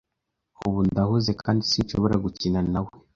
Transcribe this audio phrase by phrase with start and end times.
[0.65, 2.91] Ubu ndahuze kandi sinshobora gukina nawe